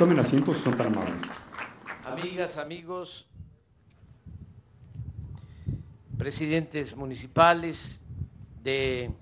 Tomen 0.00 0.18
asientos, 0.18 0.56
son. 0.56 0.74
Amigas, 2.06 2.56
amigos, 2.56 3.28
presidentes 6.16 6.96
municipales 6.96 8.00
de 8.62 9.12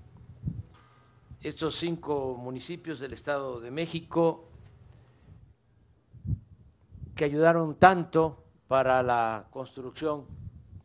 estos 1.41 1.75
cinco 1.75 2.37
municipios 2.37 3.01
del 3.01 3.11
Estado 3.11 3.59
de 3.59 3.71
México 3.71 4.47
que 7.13 7.25
ayudaron 7.25 7.75
tanto 7.75 8.45
para 8.69 9.03
la 9.03 9.47
construcción 9.51 10.27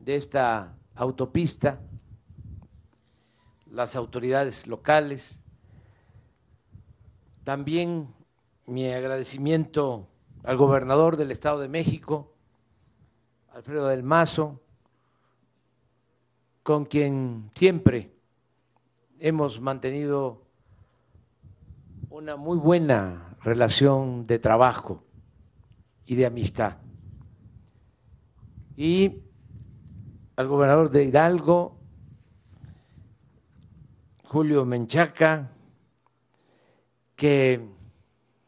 de 0.00 0.16
esta 0.16 0.74
autopista, 0.96 1.79
las 3.70 3.95
autoridades 3.95 4.66
locales, 4.66 5.40
también 7.45 8.12
mi 8.66 8.90
agradecimiento 8.90 10.08
al 10.42 10.56
gobernador 10.56 11.16
del 11.16 11.30
Estado 11.30 11.60
de 11.60 11.68
México, 11.68 12.32
Alfredo 13.52 13.88
del 13.88 14.02
Mazo, 14.02 14.60
con 16.62 16.86
quien 16.86 17.50
siempre 17.55 18.14
hemos 19.19 19.60
mantenido 19.60 20.42
una 22.08 22.36
muy 22.36 22.56
buena 22.56 23.36
relación 23.42 24.27
de 24.27 24.38
trabajo 24.38 25.05
y 26.06 26.14
de 26.14 26.27
amistad. 26.27 26.78
Y 28.77 29.22
al 30.36 30.48
gobernador 30.48 30.91
de 30.91 31.05
Hidalgo, 31.05 31.78
Julio 34.24 34.64
Menchaca, 34.64 35.50
que 37.14 37.69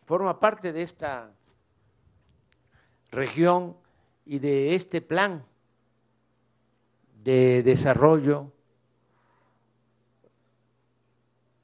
forma 0.07 0.39
parte 0.39 0.73
de 0.73 0.83
esta 0.83 1.33
región 3.11 3.77
y 4.25 4.39
de 4.39 4.77
este 4.77 5.01
plan 5.01 5.45
de 7.25 7.65
desarrollo 7.65 8.53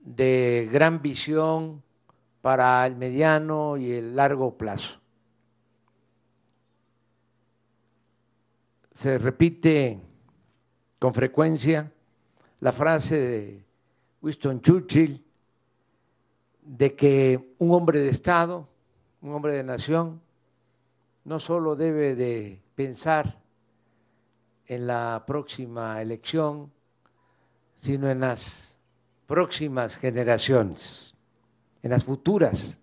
de 0.00 0.68
gran 0.72 1.00
visión 1.00 1.84
para 2.40 2.84
el 2.84 2.96
mediano 2.96 3.76
y 3.76 3.92
el 3.92 4.16
largo 4.16 4.58
plazo. 4.58 5.00
Se 8.90 9.18
repite 9.18 10.00
con 10.98 11.14
frecuencia 11.14 11.92
la 12.58 12.72
frase 12.72 13.18
de 13.18 13.64
Winston 14.20 14.60
Churchill 14.60 15.24
de 16.62 16.94
que 16.94 17.54
un 17.58 17.72
hombre 17.72 18.00
de 18.00 18.08
Estado, 18.08 18.68
un 19.20 19.34
hombre 19.34 19.54
de 19.54 19.62
nación, 19.62 20.20
no 21.24 21.38
solo 21.38 21.76
debe 21.76 22.14
de 22.14 22.60
pensar 22.74 23.38
en 24.66 24.86
la 24.86 25.24
próxima 25.26 26.00
elección, 26.00 26.72
sino 27.74 28.08
en 28.08 28.20
las 28.20 28.76
próximas 29.26 29.96
generaciones, 29.96 31.14
en 31.82 31.90
las 31.90 32.04
futuras 32.04 32.78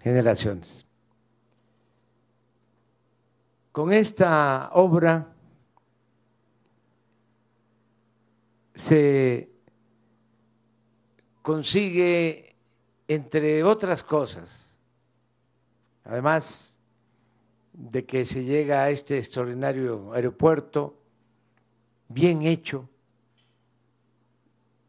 generaciones. 0.00 0.86
Con 3.72 3.92
esta 3.92 4.70
obra 4.72 5.32
se 8.74 9.50
consigue, 11.42 12.49
entre 13.12 13.64
otras 13.64 14.04
cosas, 14.04 14.72
además 16.04 16.78
de 17.72 18.06
que 18.06 18.24
se 18.24 18.44
llega 18.44 18.84
a 18.84 18.90
este 18.90 19.18
extraordinario 19.18 20.12
aeropuerto 20.12 20.94
bien 22.06 22.42
hecho, 22.42 22.88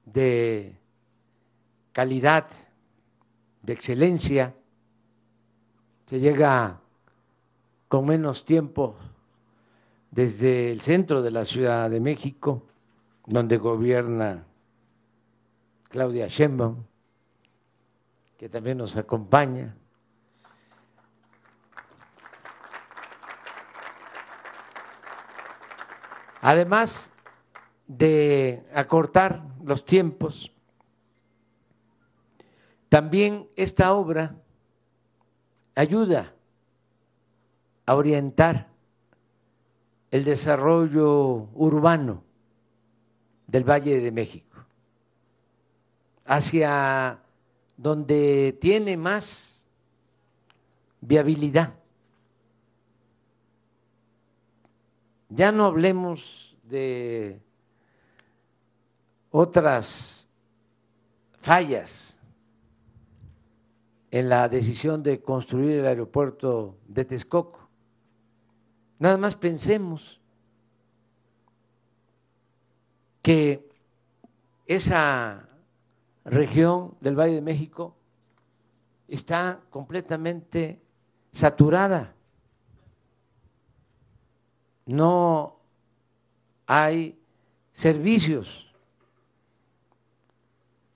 de 0.05 0.77
calidad, 1.93 2.45
de 3.63 3.73
excelencia, 3.73 4.53
se 6.05 6.19
llega 6.19 6.79
con 7.87 8.05
menos 8.05 8.45
tiempo 8.45 8.97
desde 10.11 10.71
el 10.71 10.81
centro 10.81 11.23
de 11.23 11.31
la 11.31 11.43
Ciudad 11.43 11.89
de 11.89 11.99
México, 11.99 12.67
donde 13.25 13.57
gobierna 13.57 14.45
Claudia 15.89 16.27
Sheinbaum, 16.27 16.90
que 18.41 18.49
también 18.49 18.79
nos 18.79 18.97
acompaña, 18.97 19.75
Además 26.43 27.13
de 27.85 28.65
acortar 28.73 29.43
los 29.63 29.85
tiempos, 29.85 30.51
también 32.89 33.47
esta 33.55 33.93
obra 33.93 34.33
ayuda 35.75 36.33
a 37.85 37.93
orientar 37.93 38.69
el 40.09 40.23
desarrollo 40.23 41.47
urbano 41.53 42.23
del 43.45 43.69
Valle 43.69 43.99
de 43.99 44.11
México 44.11 44.65
hacia 46.25 47.21
donde 47.81 48.57
tiene 48.59 48.95
más 48.95 49.65
viabilidad 51.01 51.81
Ya 55.33 55.53
no 55.53 55.65
hablemos 55.65 56.57
de 56.63 57.41
otras 59.29 60.27
fallas 61.39 62.19
en 64.11 64.27
la 64.27 64.49
decisión 64.49 65.03
de 65.03 65.21
construir 65.21 65.77
el 65.77 65.85
aeropuerto 65.85 66.75
de 66.85 67.05
Texcoco. 67.05 67.69
Nada 68.99 69.17
más 69.17 69.37
pensemos 69.37 70.19
que 73.21 73.69
esa 74.65 75.47
región 76.25 76.95
del 77.01 77.19
Valle 77.19 77.35
de 77.35 77.41
México 77.41 77.95
está 79.07 79.59
completamente 79.69 80.81
saturada 81.31 82.13
no 84.85 85.59
hay 86.65 87.17
servicios, 87.73 88.71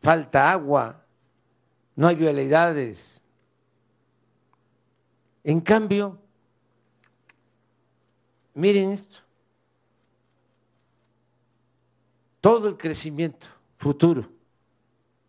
falta 0.01 0.51
agua, 0.51 1.03
no 1.95 2.07
hay 2.07 2.15
vialidades. 2.15 3.21
En 5.43 5.61
cambio, 5.61 6.19
miren 8.53 8.91
esto, 8.91 9.17
todo 12.41 12.67
el 12.67 12.77
crecimiento 12.77 13.47
futuro 13.77 14.34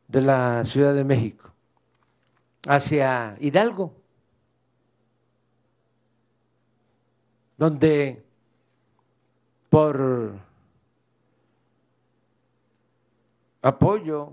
de 0.09 0.21
la 0.21 0.65
Ciudad 0.65 0.94
de 0.94 1.05
México 1.05 1.50
hacia 2.67 3.37
Hidalgo, 3.41 3.94
donde 7.56 8.25
por 9.71 10.34
apoyo 13.62 14.33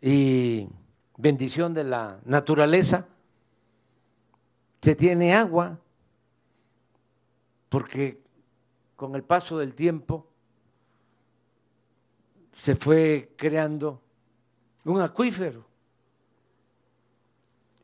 y 0.00 0.68
bendición 1.16 1.74
de 1.74 1.84
la 1.84 2.20
naturaleza, 2.24 3.06
se 4.80 4.94
tiene 4.94 5.34
agua, 5.34 5.78
porque 7.68 8.22
con 8.96 9.14
el 9.14 9.22
paso 9.22 9.58
del 9.58 9.74
tiempo 9.74 10.29
se 12.60 12.76
fue 12.76 13.32
creando 13.38 14.02
un 14.84 15.00
acuífero 15.00 15.64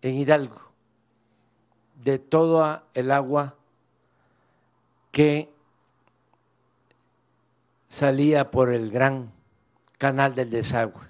en 0.02 0.17
Hidalgo 0.17 0.61
de 1.94 2.19
toda 2.19 2.84
el 2.93 3.11
agua 3.11 3.55
que 5.12 5.50
salía 7.88 8.50
por 8.50 8.70
el 8.70 8.90
gran 8.90 9.32
canal 9.96 10.34
del 10.34 10.50
desagüe. 10.50 11.08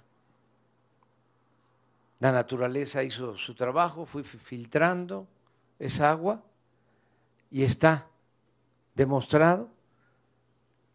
La 2.20 2.30
naturaleza 2.30 3.02
hizo 3.02 3.36
su 3.36 3.56
trabajo, 3.56 4.06
fue 4.06 4.22
filtrando 4.22 5.26
esa 5.80 6.12
agua 6.12 6.40
y 7.50 7.64
está 7.64 8.06
demostrado 8.94 9.68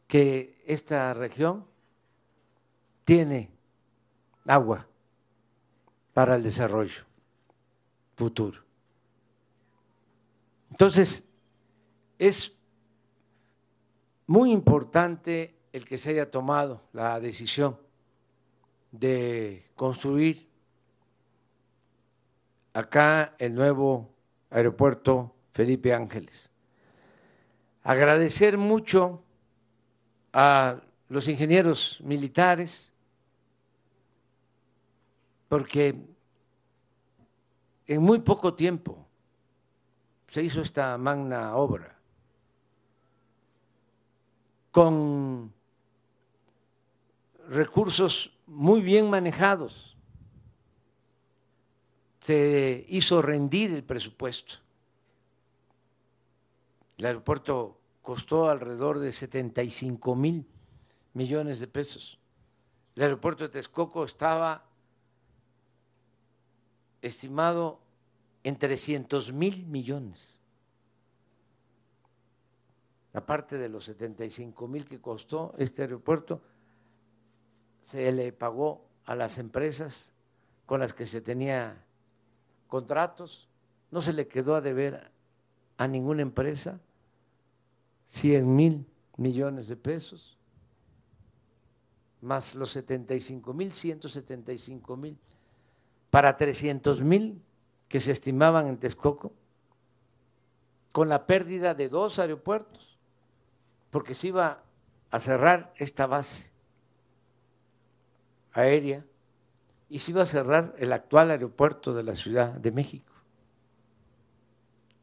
que 0.08 0.64
esta 0.66 1.14
región 1.14 1.70
tiene 3.12 3.50
agua 4.46 4.88
para 6.14 6.38
el 6.38 6.44
desarrollo. 6.44 7.04
futuro. 8.16 8.64
Entonces, 10.70 11.26
es 12.18 12.56
muy 14.28 14.54
importante 14.54 15.58
el 15.74 15.84
que 15.84 15.98
se 15.98 16.12
haya 16.12 16.32
tomado 16.32 16.84
la 16.94 17.20
decisión 17.20 17.78
de 18.94 19.70
construir 19.76 20.48
acá 22.72 23.36
el 23.40 23.54
nuevo 23.54 24.10
aeropuerto 24.50 25.36
Felipe 25.52 25.94
Ángeles. 25.94 26.50
Agradecer 27.84 28.58
mucho 28.58 29.22
a 30.32 30.80
los 31.10 31.28
ingenieros 31.28 32.00
militares, 32.06 32.91
porque 35.52 35.94
en 37.86 38.02
muy 38.02 38.20
poco 38.20 38.54
tiempo 38.54 39.06
se 40.30 40.42
hizo 40.42 40.62
esta 40.62 40.98
magna 40.98 41.58
obra 41.58 42.00
con 44.72 45.54
recursos 47.50 48.40
muy 48.48 48.80
bien 48.80 49.10
manejados. 49.10 49.98
Se 52.22 52.86
hizo 52.88 53.22
rendir 53.22 53.74
el 53.74 53.84
presupuesto. 53.84 54.56
El 56.98 57.08
aeropuerto 57.08 57.78
costó 58.02 58.50
alrededor 58.50 59.00
de 59.00 59.12
75 59.12 60.16
mil 60.16 60.48
millones 61.12 61.60
de 61.60 61.68
pesos. 61.68 62.20
El 62.96 63.04
aeropuerto 63.04 63.44
de 63.44 63.50
Texcoco 63.50 64.06
estaba 64.06 64.71
estimado 67.02 67.80
en 68.44 68.58
300 68.58 69.34
mil 69.34 69.66
millones. 69.66 70.40
Aparte 73.14 73.58
de 73.58 73.70
los 73.70 73.86
75 73.86 74.68
mil 74.68 74.86
que 74.86 75.02
costó 75.02 75.54
este 75.58 75.82
aeropuerto, 75.82 76.42
se 77.82 78.12
le 78.12 78.32
pagó 78.32 78.86
a 79.06 79.16
las 79.16 79.38
empresas 79.38 80.12
con 80.66 80.80
las 80.80 80.94
que 80.94 81.06
se 81.06 81.20
tenía 81.20 81.84
contratos, 82.68 83.50
no 83.90 84.00
se 84.00 84.14
le 84.14 84.28
quedó 84.28 84.56
a 84.56 84.62
deber 84.62 85.12
a 85.78 85.88
ninguna 85.88 86.22
empresa 86.22 86.80
100 88.10 88.56
mil 88.56 88.86
millones 89.18 89.68
de 89.68 89.76
pesos, 89.76 90.38
más 92.22 92.56
los 92.56 92.70
75 92.72 93.54
mil, 93.54 93.74
175 93.74 94.96
mil, 94.96 95.18
para 96.12 96.38
300 96.38 97.02
mil 97.02 97.42
que 97.88 98.00
se 98.00 98.12
estimaban 98.12 98.68
en 98.68 98.78
Texcoco, 98.78 99.34
con 100.92 101.10
la 101.10 101.26
pérdida 101.26 101.74
de 101.74 101.90
dos 101.90 102.20
aeropuertos, 102.20 103.00
porque 103.90 104.14
se 104.14 104.28
iba 104.28 104.62
a 105.10 105.20
cerrar 105.20 105.74
esta 105.78 106.06
base 106.06 106.50
aérea 108.54 109.06
y 109.90 110.00
se 110.00 110.12
iba 110.12 110.22
a 110.22 110.26
cerrar 110.26 110.76
el 110.78 110.94
actual 110.94 111.32
aeropuerto 111.32 111.94
de 111.94 112.04
la 112.04 112.16
Ciudad 112.16 112.52
de 112.52 112.72
México. 112.72 113.14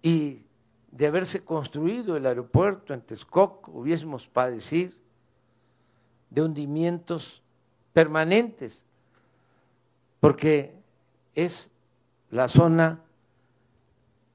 Y 0.02 0.46
de 0.90 1.06
haberse 1.06 1.44
construido 1.44 2.16
el 2.16 2.26
aeropuerto 2.26 2.94
en 2.94 3.00
Texcoco, 3.02 3.70
hubiésemos 3.72 4.26
padecido 4.26 4.92
de 6.30 6.42
hundimientos 6.42 7.42
permanentes, 7.92 8.86
porque 10.20 10.77
es 11.38 11.70
la 12.30 12.48
zona 12.48 13.00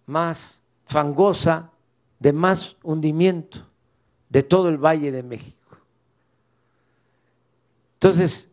más 0.05 0.61
fangosa, 0.85 1.69
de 2.19 2.31
más 2.31 2.77
hundimiento 2.81 3.59
de 4.29 4.41
todo 4.41 4.69
el 4.69 4.77
Valle 4.77 5.11
de 5.11 5.21
México. 5.21 5.77
Entonces, 7.95 8.49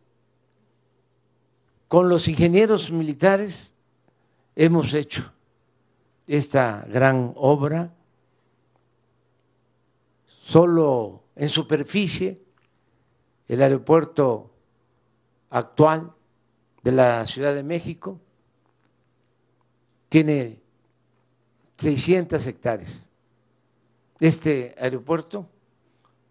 con 1.86 2.08
los 2.08 2.26
ingenieros 2.26 2.90
militares 2.90 3.72
hemos 4.56 4.94
hecho 4.94 5.32
esta 6.26 6.84
gran 6.88 7.32
obra, 7.36 7.94
solo 10.26 11.22
en 11.36 11.48
superficie, 11.48 12.42
el 13.46 13.62
aeropuerto 13.62 14.50
actual 15.50 16.12
de 16.82 16.92
la 16.92 17.24
Ciudad 17.26 17.54
de 17.54 17.62
México 17.62 18.18
tiene 20.10 20.60
600 21.78 22.46
hectáreas. 22.46 23.08
Este 24.18 24.74
aeropuerto 24.78 25.46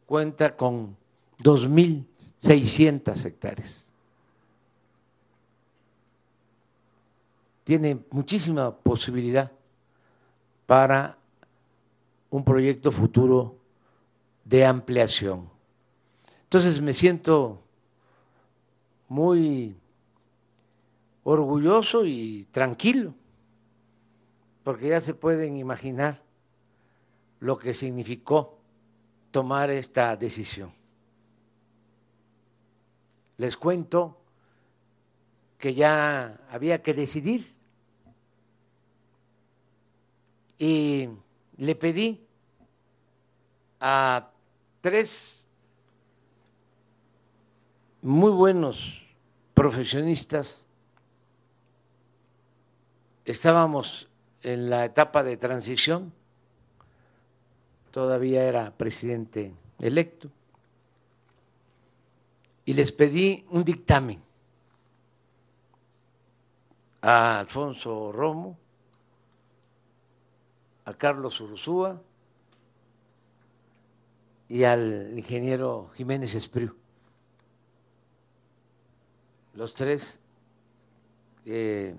cuenta 0.05 0.55
con 0.55 0.95
2.600 1.39 3.25
hectáreas. 3.25 3.87
Tiene 7.63 7.99
muchísima 8.11 8.75
posibilidad 8.75 9.51
para 10.67 11.17
un 12.29 12.43
proyecto 12.43 12.91
futuro 12.91 13.55
de 14.43 14.65
ampliación. 14.65 15.49
Entonces 16.43 16.81
me 16.81 16.93
siento 16.93 17.61
muy 19.07 19.75
orgulloso 21.23 22.05
y 22.05 22.45
tranquilo, 22.51 23.13
porque 24.69 24.89
ya 24.89 25.01
se 25.01 25.16
pueden 25.16 25.57
imaginar 25.57 26.21
lo 27.39 27.57
que 27.57 27.74
significó 27.74 28.60
tomar 29.31 29.71
esta 29.71 30.16
decisión. 30.16 30.71
Les 33.38 33.57
cuento 33.57 34.21
que 35.57 35.74
ya 35.74 36.39
había 36.51 36.83
que 36.83 36.94
decidir 36.94 37.51
y 40.60 41.10
le 41.57 41.74
pedí 41.74 42.24
a 43.80 44.30
tres 44.81 45.48
muy 48.04 48.31
buenos 48.31 49.01
profesionistas, 49.56 50.63
estábamos 53.25 54.08
en 54.53 54.69
la 54.69 54.85
etapa 54.85 55.23
de 55.23 55.37
transición, 55.37 56.11
todavía 57.91 58.44
era 58.44 58.71
presidente 58.71 59.53
electo, 59.79 60.29
y 62.65 62.73
les 62.73 62.91
pedí 62.91 63.45
un 63.49 63.63
dictamen 63.63 64.21
a 67.01 67.39
Alfonso 67.39 68.11
Romo, 68.11 68.57
a 70.85 70.94
Carlos 70.94 71.39
Ursúa 71.41 72.01
y 74.47 74.63
al 74.63 75.13
ingeniero 75.15 75.91
Jiménez 75.95 76.33
Espriu. 76.33 76.75
Los 79.53 79.73
tres 79.75 80.21
eh, 81.45 81.95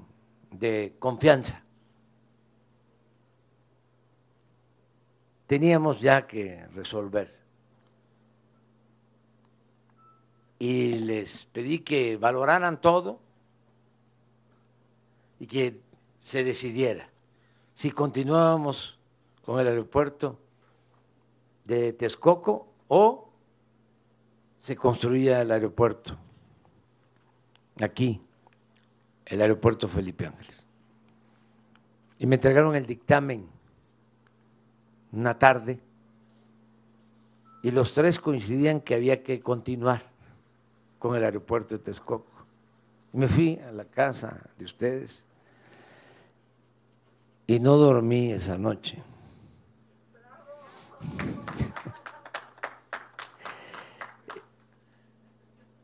de 0.50 0.97
confianza. 0.99 1.64
Teníamos 5.50 6.00
ya 6.00 6.28
que 6.28 6.64
resolver. 6.76 7.37
Y 10.61 10.92
les 10.99 11.47
pedí 11.47 11.80
que 11.80 12.16
valoraran 12.16 12.80
todo 12.80 13.19
y 15.40 15.49
que 15.49 15.80
se 16.21 16.45
decidiera 16.45 17.11
si 17.75 17.90
continuábamos 17.90 19.00
con 19.45 19.59
el 19.59 19.66
aeropuerto 19.66 20.38
de 21.64 21.95
Texcoco 21.95 22.69
o 22.87 23.33
se 24.57 24.76
construía 24.76 25.42
el 25.42 25.50
aeropuerto 25.50 26.16
aquí, 27.80 28.23
el 29.26 29.40
aeropuerto 29.42 29.88
Felipe 29.88 30.26
Ángeles. 30.26 30.64
Y 32.21 32.26
me 32.26 32.37
entregaron 32.37 32.76
el 32.76 32.87
dictamen 32.87 33.59
una 35.12 35.38
tarde 35.38 35.81
y 37.62 37.71
los 37.71 37.93
tres 37.93 38.19
coincidían 38.21 38.81
que 38.81 38.95
había 38.95 39.23
que 39.23 39.40
continuar 39.40 40.11
con 40.99 41.17
el 41.17 41.25
aeropuerto 41.25 41.76
de 41.76 41.85
Texcoco. 41.85 42.31
me 43.12 43.29
fui 43.29 43.59
a 43.59 43.73
la 43.73 43.85
casa 43.85 44.40
de 44.57 44.64
ustedes 44.64 45.25
y 47.47 47.59
no 47.59 47.76
dormí 47.76 48.33
esa 48.33 48.57
noche. 48.57 49.02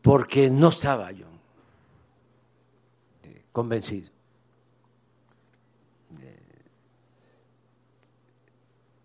Porque 0.03 0.51
no 0.51 0.69
estaba 0.69 1.11
yo 1.11 1.27
convencido 3.51 4.16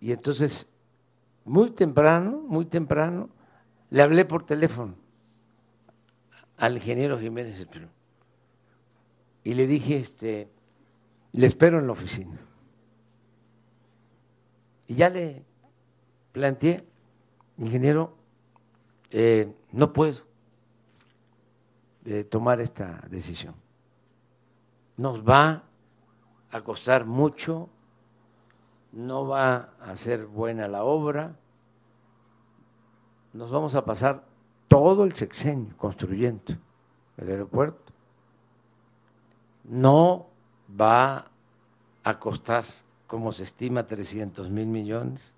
Y 0.01 0.11
entonces, 0.11 0.67
muy 1.45 1.71
temprano, 1.71 2.41
muy 2.47 2.65
temprano, 2.65 3.29
le 3.91 4.01
hablé 4.01 4.25
por 4.25 4.45
teléfono 4.45 4.95
al 6.57 6.75
ingeniero 6.75 7.19
Jiménez 7.19 7.65
y 9.43 9.53
le 9.53 9.67
dije, 9.67 9.97
este, 9.97 10.49
le 11.31 11.47
espero 11.47 11.79
en 11.79 11.85
la 11.85 11.93
oficina. 11.93 12.37
Y 14.87 14.95
ya 14.95 15.09
le 15.09 15.43
planteé, 16.31 16.85
ingeniero, 17.57 18.15
eh, 19.11 19.53
no 19.71 19.93
puedo 19.93 20.21
eh, 22.05 22.23
tomar 22.23 22.59
esta 22.59 23.01
decisión. 23.09 23.55
Nos 24.97 25.27
va 25.27 25.63
a 26.51 26.61
costar 26.61 27.05
mucho, 27.05 27.69
no 28.91 29.27
va 29.27 29.69
a 29.79 29.95
ser 29.95 30.25
buena 30.25 30.67
la 30.67 30.83
obra, 30.83 31.35
nos 33.33 33.51
vamos 33.51 33.75
a 33.75 33.85
pasar 33.85 34.25
todo 34.67 35.03
el 35.05 35.13
sexenio 35.13 35.75
construyendo 35.77 36.53
el 37.17 37.29
aeropuerto. 37.29 37.93
No 39.63 40.27
va 40.79 41.27
a 42.03 42.19
costar, 42.19 42.65
como 43.07 43.31
se 43.31 43.43
estima, 43.43 43.85
300 43.85 44.49
mil 44.49 44.67
millones, 44.67 45.33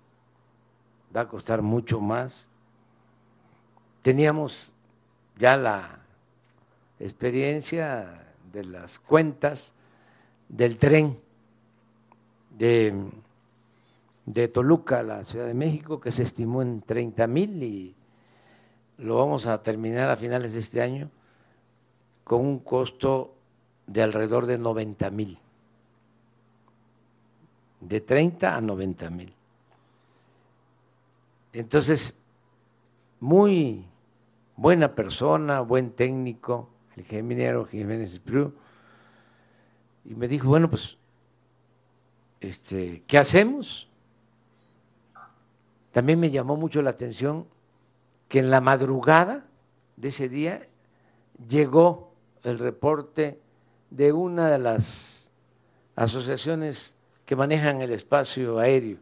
va 1.14 1.22
a 1.22 1.28
costar 1.28 1.62
mucho 1.62 2.00
más. 2.00 2.48
Teníamos 4.02 4.72
ya 5.38 5.56
la 5.56 6.00
experiencia 6.98 8.34
de 8.52 8.64
las 8.64 8.98
cuentas 8.98 9.74
del 10.48 10.78
tren 10.78 11.18
de, 12.50 13.10
de 14.26 14.48
Toluca 14.48 15.00
a 15.00 15.02
la 15.02 15.24
Ciudad 15.24 15.46
de 15.46 15.54
México, 15.54 16.00
que 16.00 16.12
se 16.12 16.22
estimó 16.22 16.62
en 16.62 16.80
30 16.80 17.26
mil 17.26 17.62
y 17.62 17.94
lo 18.98 19.16
vamos 19.16 19.46
a 19.46 19.62
terminar 19.62 20.10
a 20.10 20.16
finales 20.16 20.54
de 20.54 20.60
este 20.60 20.80
año 20.80 21.10
con 22.22 22.40
un 22.40 22.58
costo 22.60 23.34
de 23.86 24.02
alrededor 24.02 24.46
de 24.46 24.58
90 24.58 25.10
mil, 25.10 25.38
de 27.80 28.00
30 28.00 28.56
a 28.56 28.60
90 28.60 29.10
mil. 29.10 29.34
Entonces, 31.52 32.18
muy 33.20 33.84
buena 34.56 34.94
persona, 34.94 35.60
buen 35.60 35.90
técnico, 35.90 36.70
el 36.96 37.02
ingeniero 37.02 37.66
Jiménez 37.66 38.18
Prue, 38.20 38.52
y 40.04 40.14
me 40.14 40.28
dijo, 40.28 40.48
bueno, 40.48 40.68
pues, 40.68 40.96
este, 42.40 43.02
¿qué 43.06 43.18
hacemos? 43.18 43.88
También 45.94 46.18
me 46.18 46.32
llamó 46.32 46.56
mucho 46.56 46.82
la 46.82 46.90
atención 46.90 47.46
que 48.28 48.40
en 48.40 48.50
la 48.50 48.60
madrugada 48.60 49.46
de 49.96 50.08
ese 50.08 50.28
día 50.28 50.66
llegó 51.48 52.12
el 52.42 52.58
reporte 52.58 53.38
de 53.90 54.12
una 54.12 54.48
de 54.48 54.58
las 54.58 55.30
asociaciones 55.94 56.96
que 57.24 57.36
manejan 57.36 57.80
el 57.80 57.92
espacio 57.92 58.58
aéreo, 58.58 58.98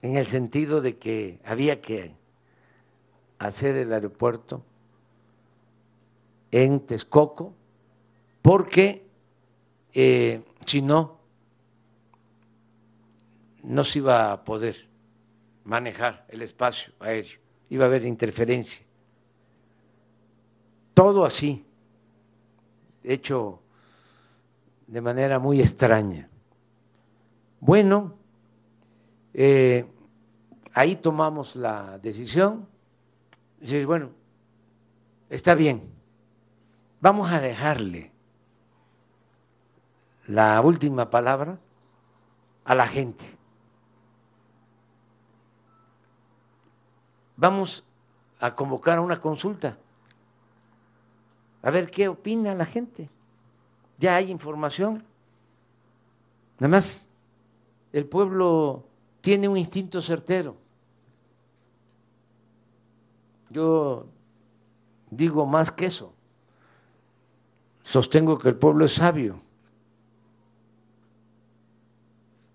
en 0.00 0.16
el 0.16 0.26
sentido 0.28 0.80
de 0.80 0.96
que 0.96 1.40
había 1.44 1.82
que 1.82 2.14
hacer 3.38 3.76
el 3.76 3.92
aeropuerto 3.92 4.62
en 6.50 6.80
Texcoco, 6.86 7.52
porque 8.40 9.04
eh, 9.92 10.42
si 10.64 10.80
no, 10.80 11.18
no 13.62 13.84
se 13.84 13.98
iba 13.98 14.32
a 14.32 14.42
poder 14.42 14.90
manejar 15.64 16.26
el 16.28 16.42
espacio 16.42 16.92
aéreo, 17.00 17.38
iba 17.68 17.84
a 17.84 17.88
haber 17.88 18.04
interferencia. 18.04 18.84
Todo 20.94 21.24
así, 21.24 21.64
hecho 23.02 23.62
de 24.86 25.00
manera 25.00 25.38
muy 25.38 25.60
extraña. 25.60 26.28
Bueno, 27.60 28.14
eh, 29.32 29.86
ahí 30.74 30.96
tomamos 30.96 31.56
la 31.56 31.98
decisión. 31.98 32.68
Dices, 33.60 33.86
bueno, 33.86 34.10
está 35.30 35.54
bien, 35.54 35.90
vamos 37.00 37.30
a 37.30 37.40
dejarle 37.40 38.10
la 40.26 40.60
última 40.60 41.10
palabra 41.10 41.58
a 42.64 42.74
la 42.74 42.86
gente. 42.86 43.24
Vamos 47.42 47.84
a 48.38 48.54
convocar 48.54 48.98
a 48.98 49.00
una 49.00 49.20
consulta, 49.20 49.76
a 51.60 51.70
ver 51.72 51.90
qué 51.90 52.06
opina 52.06 52.54
la 52.54 52.64
gente. 52.64 53.10
Ya 53.98 54.14
hay 54.14 54.30
información. 54.30 55.02
Nada 56.60 56.68
más 56.68 57.08
el 57.92 58.06
pueblo 58.06 58.86
tiene 59.20 59.48
un 59.48 59.56
instinto 59.56 60.00
certero. 60.00 60.54
Yo 63.50 64.06
digo 65.10 65.44
más 65.44 65.72
que 65.72 65.86
eso. 65.86 66.14
Sostengo 67.82 68.38
que 68.38 68.50
el 68.50 68.56
pueblo 68.56 68.84
es 68.84 68.92
sabio. 68.92 69.40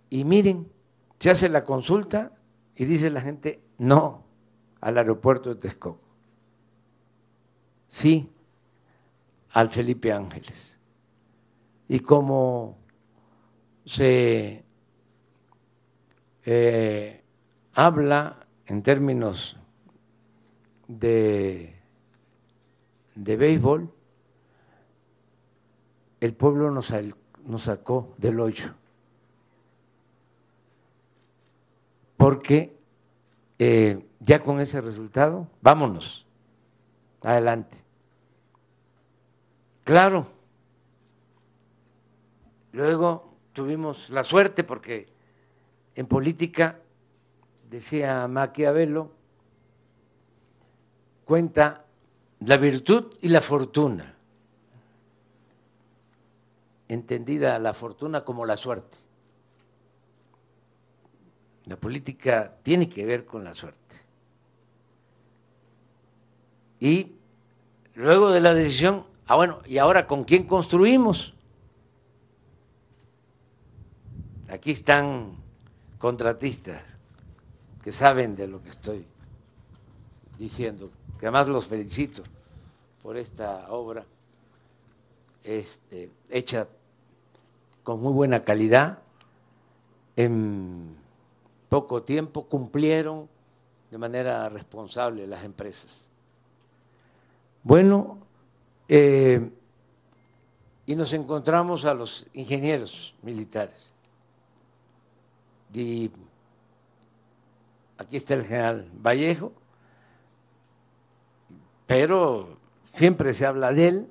Y 0.09 0.23
miren, 0.23 0.71
se 1.19 1.29
hace 1.29 1.49
la 1.49 1.65
consulta 1.65 2.31
y 2.73 2.85
dice 2.85 3.09
la 3.09 3.19
gente 3.19 3.61
no 3.77 4.26
al 4.87 4.97
aeropuerto 4.97 5.53
de 5.53 5.59
Texcoco. 5.59 6.07
Sí 7.89 8.31
al 9.51 9.69
Felipe 9.69 10.13
Ángeles. 10.13 10.77
Y 11.89 11.99
como 11.99 12.77
se 13.83 14.63
eh, 16.45 17.21
habla 17.73 18.47
en 18.65 18.81
términos 18.81 19.57
de, 20.87 21.75
de 23.13 23.35
béisbol, 23.35 23.91
el 26.21 26.33
pueblo 26.33 26.71
nos, 26.71 26.93
nos 27.45 27.63
sacó 27.63 28.15
del 28.17 28.39
hoyo. 28.39 28.73
Porque 32.15 32.76
eh, 33.59 34.05
ya 34.19 34.43
con 34.43 34.59
ese 34.59 34.81
resultado, 34.81 35.47
vámonos, 35.61 36.27
adelante. 37.21 37.77
Claro, 39.83 40.27
luego 42.71 43.33
tuvimos 43.53 44.09
la 44.09 44.23
suerte 44.23 44.63
porque 44.63 45.07
en 45.95 46.05
política, 46.05 46.79
decía 47.69 48.27
Maquiavelo, 48.27 49.11
cuenta 51.25 51.85
la 52.41 52.57
virtud 52.57 53.15
y 53.21 53.29
la 53.29 53.41
fortuna, 53.41 54.15
entendida 56.87 57.57
la 57.59 57.73
fortuna 57.73 58.23
como 58.23 58.45
la 58.45 58.57
suerte. 58.57 59.06
La 61.67 61.75
política 61.75 62.53
tiene 62.63 62.87
que 62.87 63.05
ver 63.05 63.25
con 63.25 63.43
la 63.43 63.53
suerte. 63.53 63.97
Y 66.79 67.11
luego 67.95 68.31
de 68.31 68.39
la 68.39 68.53
decisión, 68.53 69.05
ah 69.25 69.35
bueno, 69.35 69.59
¿y 69.65 69.77
ahora 69.77 70.07
con 70.07 70.23
quién 70.23 70.45
construimos? 70.45 71.33
Aquí 74.49 74.71
están 74.71 75.35
contratistas 75.97 76.81
que 77.83 77.91
saben 77.91 78.35
de 78.35 78.47
lo 78.47 78.61
que 78.61 78.69
estoy 78.69 79.05
diciendo, 80.37 80.89
que 81.19 81.25
además 81.25 81.47
los 81.47 81.67
felicito 81.67 82.23
por 83.01 83.17
esta 83.17 83.71
obra 83.71 84.05
este, 85.43 86.11
hecha 86.29 86.67
con 87.83 88.01
muy 88.01 88.13
buena 88.13 88.43
calidad, 88.43 88.99
poco 91.69 92.03
tiempo 92.03 92.45
cumplieron 92.45 93.27
de 93.91 93.97
manera 93.97 94.49
responsable 94.49 95.27
las 95.27 95.43
empresas. 95.43 96.09
Bueno, 97.63 98.17
eh, 98.87 99.49
y 100.85 100.95
nos 100.95 101.11
encontramos 101.13 101.85
a 101.85 101.93
los 101.93 102.25
ingenieros 102.33 103.15
militares. 103.21 103.91
Y 105.73 106.09
aquí 107.97 108.17
está 108.17 108.35
el 108.35 108.45
general 108.45 108.89
Vallejo, 108.93 109.51
pero 111.85 112.57
siempre 112.93 113.33
se 113.33 113.45
habla 113.45 113.73
de 113.73 113.87
él 113.87 114.07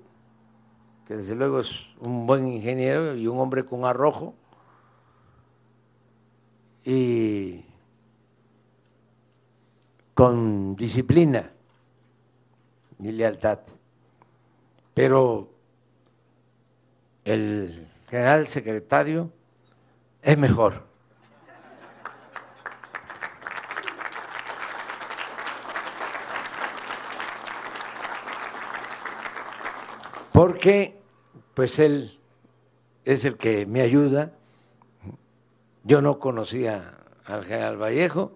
que 1.07 1.17
desde 1.17 1.37
luego 1.37 1.61
es 1.61 1.87
un 2.01 2.27
buen 2.27 2.49
ingeniero 2.49 3.15
y 3.15 3.27
un 3.29 3.39
hombre 3.39 3.65
con 3.65 3.85
arrojo, 3.85 4.35
y 6.87 7.65
con 10.15 10.77
disciplina 10.77 11.51
y 13.01 13.11
lealtad. 13.11 13.59
Pero 14.95 15.51
el 17.25 17.89
general 18.09 18.47
secretario 18.47 19.33
es 20.23 20.39
mejor. 20.39 20.87
Porque 30.33 30.97
pues 31.55 31.81
él 31.81 32.17
es 33.05 33.25
el 33.25 33.37
que 33.37 33.67
me 33.67 33.81
ayuda. 33.81 34.33
Yo 35.87 36.03
no 36.03 36.19
conocía 36.19 36.99
al 37.27 37.45
general 37.45 37.81
Vallejo, 37.81 38.33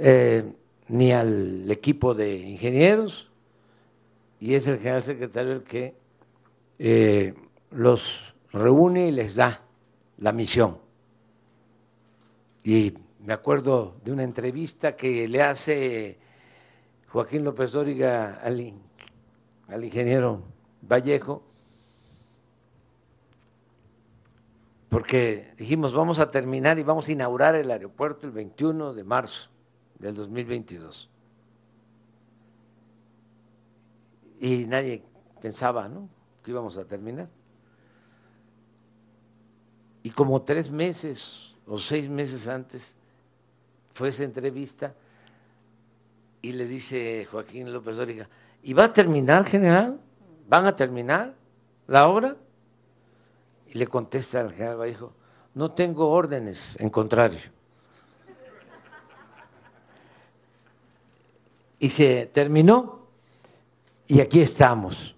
eh, 0.00 0.42
ni 0.88 1.12
al 1.12 1.70
equipo 1.70 2.14
de 2.14 2.34
ingenieros, 2.36 3.30
y 4.40 4.54
es 4.54 4.66
el 4.66 4.78
general 4.78 5.04
secretario 5.04 5.52
el 5.52 5.62
que 5.62 5.94
eh, 6.80 7.34
los 7.70 8.34
reúne 8.52 9.06
y 9.06 9.12
les 9.12 9.36
da 9.36 9.62
la 10.18 10.32
misión. 10.32 10.78
Y 12.64 12.94
me 13.20 13.32
acuerdo 13.32 13.94
de 14.04 14.10
una 14.10 14.24
entrevista 14.24 14.96
que 14.96 15.28
le 15.28 15.42
hace 15.42 16.18
Joaquín 17.08 17.44
López 17.44 17.70
Dóriga 17.70 18.40
al, 18.42 18.72
al 19.68 19.84
ingeniero 19.84 20.42
Vallejo, 20.82 21.44
porque 24.94 25.52
dijimos 25.56 25.92
vamos 25.92 26.20
a 26.20 26.30
terminar 26.30 26.78
y 26.78 26.84
vamos 26.84 27.08
a 27.08 27.12
inaugurar 27.12 27.56
el 27.56 27.68
aeropuerto 27.68 28.28
el 28.28 28.32
21 28.32 28.94
de 28.94 29.02
marzo 29.02 29.50
del 29.98 30.14
2022. 30.14 31.10
Y 34.38 34.66
nadie 34.66 35.02
pensaba 35.42 35.88
¿no? 35.88 36.08
que 36.44 36.52
íbamos 36.52 36.78
a 36.78 36.84
terminar. 36.84 37.28
Y 40.04 40.10
como 40.10 40.42
tres 40.42 40.70
meses 40.70 41.56
o 41.66 41.76
seis 41.76 42.08
meses 42.08 42.46
antes 42.46 42.94
fue 43.94 44.10
esa 44.10 44.22
entrevista 44.22 44.94
y 46.40 46.52
le 46.52 46.68
dice 46.68 47.26
Joaquín 47.28 47.72
López 47.72 47.96
Dóriga, 47.96 48.28
¿y 48.62 48.74
va 48.74 48.84
a 48.84 48.92
terminar, 48.92 49.44
general? 49.44 49.98
¿Van 50.48 50.66
a 50.66 50.76
terminar 50.76 51.34
la 51.88 52.06
obra? 52.06 52.36
Y 53.74 53.78
le 53.78 53.86
contesta 53.88 54.40
al 54.40 54.52
general 54.52 54.80
Vallejo, 54.80 55.12
no 55.54 55.72
tengo 55.72 56.08
órdenes, 56.08 56.78
en 56.80 56.88
contrario. 56.88 57.40
Y 61.80 61.88
se 61.90 62.30
terminó 62.32 63.00
y 64.06 64.20
aquí 64.20 64.40
estamos. 64.40 65.16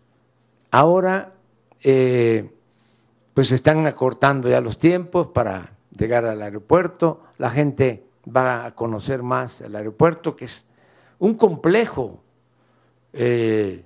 Ahora 0.71 1.35
eh, 1.83 2.51
pues 3.35 3.53
están 3.53 3.87
acortando 3.87 4.49
ya 4.49 4.63
los 4.63 4.79
tiempos 4.79 5.27
para 5.27 5.73
llegar 5.97 6.25
al 6.25 6.41
aeropuerto, 6.41 7.21
la 7.37 7.51
gente 7.51 8.07
va 8.35 8.65
a 8.65 8.75
conocer 8.75 9.23
más 9.23 9.61
el 9.61 9.77
aeropuerto, 9.77 10.35
que 10.35 10.47
es 10.47 10.65
un 11.19 11.35
complejo 11.35 12.23
eh, 13.13 13.85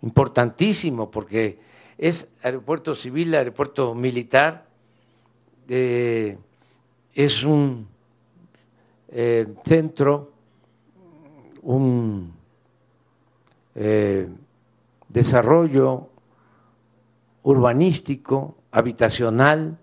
importantísimo, 0.00 1.10
porque 1.10 1.67
es 1.98 2.32
aeropuerto 2.42 2.94
civil, 2.94 3.34
aeropuerto 3.34 3.94
militar, 3.94 4.66
eh, 5.68 6.38
es 7.12 7.44
un 7.44 7.88
eh, 9.08 9.46
centro, 9.64 10.32
un 11.62 12.32
desarrollo 15.08 16.08
urbanístico, 17.42 18.56
habitacional, 18.72 19.78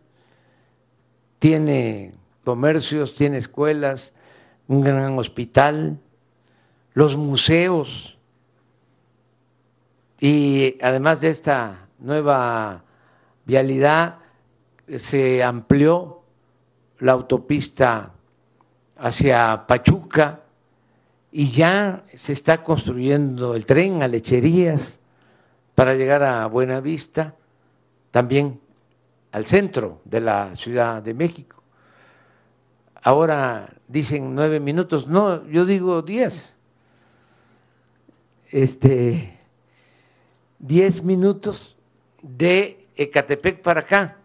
tiene 1.39 2.13
comercios, 2.43 3.15
tiene 3.15 3.37
escuelas, 3.37 4.13
un 4.67 4.81
gran 4.81 5.17
hospital, 5.17 5.99
los 6.93 7.15
museos. 7.15 8.17
Y 10.19 10.77
además 10.81 11.21
de 11.21 11.29
esta 11.29 11.84
nueva 12.05 12.83
vialidad, 13.45 14.19
se 14.95 15.43
amplió 15.43 16.21
la 16.99 17.13
autopista 17.13 18.11
hacia 18.97 19.65
Pachuca 19.67 20.41
y 21.31 21.47
ya 21.47 22.05
se 22.15 22.33
está 22.33 22.63
construyendo 22.63 23.55
el 23.55 23.65
tren 23.65 24.01
a 24.03 24.07
Lecherías 24.07 24.99
para 25.73 25.95
llegar 25.95 26.23
a 26.23 26.45
Buenavista, 26.47 27.35
también 28.11 28.61
al 29.31 29.45
centro 29.45 29.99
de 30.05 30.21
la 30.21 30.55
Ciudad 30.55 31.03
de 31.03 31.13
México. 31.13 31.61
Ahora 33.01 33.73
dicen 33.87 34.33
nueve 34.33 34.59
minutos, 34.59 35.07
no, 35.07 35.45
yo 35.47 35.65
digo 35.65 36.01
diez. 36.01 36.55
Este, 38.49 39.37
diez 40.59 41.03
minutos 41.03 41.74
de 42.25 42.87
Ecatepec 42.95 43.61
para 43.61 43.81
acá 43.81 44.17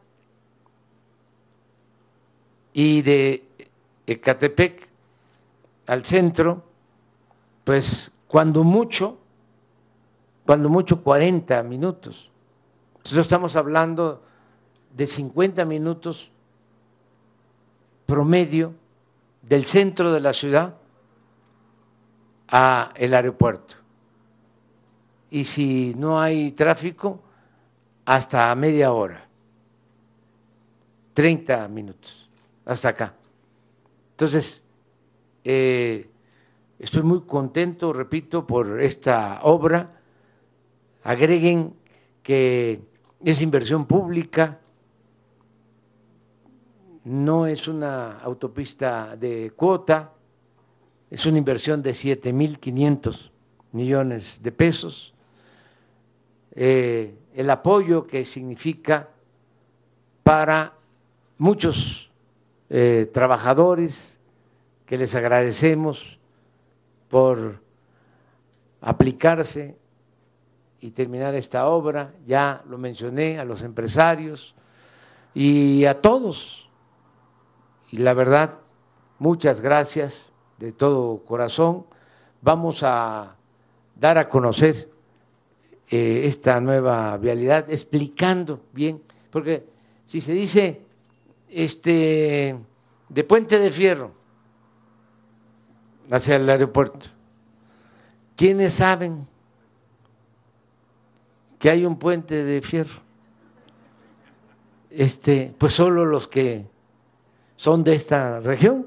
y 2.72 3.02
de 3.02 3.44
Ecatepec 4.06 4.88
al 5.86 6.04
centro, 6.04 6.62
pues 7.64 8.10
cuando 8.26 8.64
mucho, 8.64 9.18
cuando 10.46 10.68
mucho 10.68 11.02
40 11.02 11.62
minutos. 11.64 12.30
Nosotros 12.98 13.26
estamos 13.26 13.56
hablando 13.56 14.22
de 14.94 15.06
50 15.06 15.64
minutos 15.64 16.30
promedio 18.06 18.72
del 19.42 19.66
centro 19.66 20.12
de 20.12 20.20
la 20.20 20.32
ciudad 20.32 20.74
a 22.48 22.92
el 22.96 23.14
aeropuerto. 23.14 23.76
Y 25.30 25.44
si 25.44 25.94
no 25.96 26.20
hay 26.20 26.52
tráfico, 26.52 27.20
hasta 28.04 28.54
media 28.54 28.92
hora, 28.92 29.26
30 31.14 31.68
minutos, 31.68 32.28
hasta 32.64 32.88
acá. 32.90 33.14
Entonces, 34.12 34.64
eh, 35.44 36.10
estoy 36.78 37.02
muy 37.02 37.22
contento, 37.22 37.92
repito, 37.92 38.46
por 38.46 38.80
esta 38.80 39.40
obra. 39.42 40.00
Agreguen 41.02 41.74
que 42.22 42.82
es 43.24 43.42
inversión 43.42 43.86
pública, 43.86 44.60
no 47.04 47.46
es 47.46 47.66
una 47.66 48.18
autopista 48.18 49.16
de 49.16 49.52
cuota, 49.56 50.12
es 51.10 51.26
una 51.26 51.38
inversión 51.38 51.82
de 51.82 51.90
7.500 51.90 53.30
millones 53.72 54.42
de 54.42 54.52
pesos. 54.52 55.14
Eh, 56.52 57.14
el 57.40 57.48
apoyo 57.48 58.06
que 58.06 58.26
significa 58.26 59.08
para 60.22 60.74
muchos 61.38 62.10
eh, 62.68 63.08
trabajadores 63.12 64.20
que 64.84 64.98
les 64.98 65.14
agradecemos 65.14 66.18
por 67.08 67.62
aplicarse 68.82 69.78
y 70.80 70.90
terminar 70.90 71.34
esta 71.34 71.66
obra, 71.66 72.12
ya 72.26 72.62
lo 72.68 72.76
mencioné, 72.76 73.38
a 73.38 73.46
los 73.46 73.62
empresarios 73.62 74.54
y 75.32 75.86
a 75.86 76.00
todos 76.02 76.68
y 77.90 77.96
la 77.96 78.12
verdad, 78.12 78.58
muchas 79.18 79.62
gracias 79.62 80.34
de 80.58 80.72
todo 80.72 81.24
corazón. 81.24 81.86
Vamos 82.42 82.82
a 82.82 83.34
dar 83.96 84.18
a 84.18 84.28
conocer 84.28 84.90
eh, 85.90 86.22
esta 86.24 86.60
nueva 86.60 87.16
vialidad, 87.16 87.68
explicando 87.68 88.62
bien, 88.72 89.02
porque 89.30 89.64
si 90.04 90.20
se 90.20 90.32
dice 90.32 90.82
este 91.48 92.56
de 93.08 93.24
Puente 93.24 93.58
de 93.58 93.72
Fierro 93.72 94.12
hacia 96.08 96.36
el 96.36 96.48
aeropuerto, 96.48 97.08
¿quiénes 98.36 98.74
saben 98.74 99.26
que 101.58 101.70
hay 101.70 101.84
un 101.84 101.98
puente 101.98 102.44
de 102.44 102.62
fierro? 102.62 103.00
Este, 104.90 105.54
pues 105.58 105.74
solo 105.74 106.06
los 106.06 106.26
que 106.26 106.66
son 107.56 107.84
de 107.84 107.94
esta 107.94 108.40
región, 108.40 108.86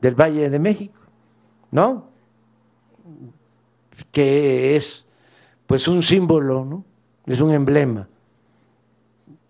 del 0.00 0.14
Valle 0.14 0.48
de 0.48 0.58
México, 0.58 0.98
¿no? 1.70 2.06
Que 4.10 4.76
es 4.76 5.06
pues 5.70 5.86
un 5.86 6.02
símbolo 6.02 6.82
es 7.26 7.40
un 7.40 7.54
emblema 7.54 8.08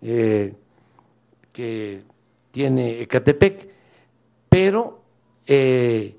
eh, 0.03 0.53
que 1.51 2.03
tiene 2.51 3.01
Ecatepec, 3.01 3.67
pero 4.47 5.01
eh, 5.47 6.15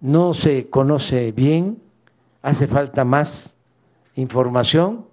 no 0.00 0.34
se 0.34 0.68
conoce 0.68 1.30
bien, 1.30 1.80
hace 2.42 2.66
falta 2.66 3.04
más 3.04 3.56
información 4.16 5.06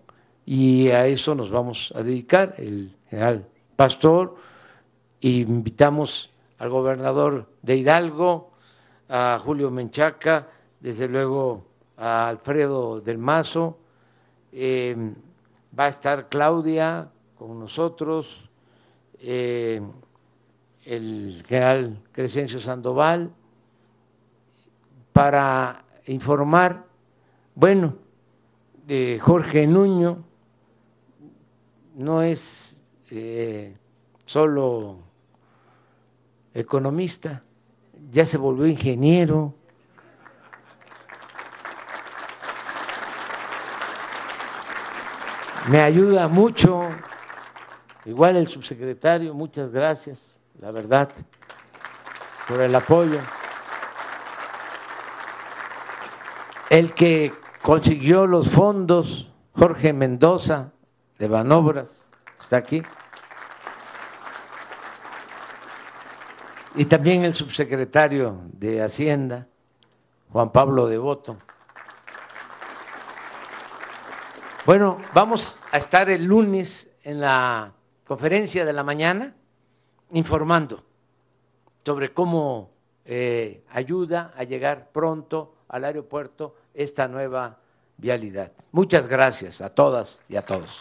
y 0.48 0.88
a 0.90 1.06
eso 1.06 1.36
nos 1.36 1.52
vamos 1.52 1.94
a 1.96 2.02
dedicar, 2.02 2.56
el 2.58 2.96
general 3.12 3.46
Pastor, 3.76 4.36
invitamos 5.22 6.32
al 6.58 6.72
gobernador 6.72 7.52
de 7.62 7.76
Hidalgo, 7.76 8.50
a 9.10 9.40
Julio 9.46 9.70
Menchaca, 9.70 10.48
desde 10.80 11.08
luego 11.08 11.66
a 11.98 12.30
Alfredo 12.30 13.00
del 13.00 13.20
Mazo, 13.20 13.78
eh, 14.54 14.96
va 15.78 15.86
a 15.86 15.90
estar 15.90 16.30
Claudia 16.30 17.10
con 17.36 17.60
nosotros, 17.60 18.50
eh, 19.20 19.82
el 20.86 21.44
general 21.48 22.00
Crescencio 22.12 22.60
Sandoval, 22.60 23.32
para 25.12 25.86
informar, 26.06 26.86
bueno, 27.56 27.96
de 28.86 29.20
Jorge 29.22 29.66
Nuño 29.66 30.24
no 31.96 32.22
es 32.22 32.82
eh, 33.12 33.76
solo 34.26 35.00
economista, 36.54 37.44
ya 38.12 38.26
se 38.26 38.38
volvió 38.38 38.68
ingeniero. 38.68 39.56
Me 45.74 45.82
ayuda 45.82 46.28
mucho, 46.28 46.88
igual 48.06 48.36
el 48.36 48.48
subsecretario, 48.48 49.34
muchas 49.34 49.72
gracias, 49.72 50.38
la 50.60 50.70
verdad, 50.70 51.10
por 52.48 52.62
el 52.62 52.76
apoyo. 52.76 53.20
El 56.70 56.94
que 56.94 57.34
consiguió 57.64 58.28
los 58.28 58.52
fondos, 58.52 59.32
Jorge 59.54 59.94
Mendoza, 59.94 60.74
de 61.18 61.28
Banobras, 61.28 62.06
está 62.40 62.58
aquí. 62.58 62.84
Y 66.76 66.86
también 66.86 67.26
el 67.26 67.34
subsecretario 67.34 68.42
de 68.52 68.84
Hacienda, 68.84 69.48
Juan 70.32 70.52
Pablo 70.52 70.86
Devoto. 70.86 71.38
Bueno, 74.66 74.98
vamos 75.14 75.60
a 75.74 75.78
estar 75.78 76.10
el 76.10 76.24
lunes 76.24 76.90
en 77.04 77.20
la 77.20 77.74
conferencia 78.08 78.64
de 78.64 78.72
la 78.72 78.82
mañana 78.82 79.36
informando 80.14 80.86
sobre 81.84 82.14
cómo 82.14 82.72
eh, 83.04 83.66
ayuda 83.72 84.32
a 84.38 84.46
llegar 84.46 84.90
pronto 84.94 85.56
al 85.68 85.84
aeropuerto 85.84 86.56
esta 86.74 87.10
nueva 87.10 87.58
vialidad. 87.98 88.54
Muchas 88.72 89.10
gracias 89.10 89.60
a 89.60 89.68
todas 89.68 90.22
y 90.30 90.38
a 90.38 90.44
todos. 90.44 90.80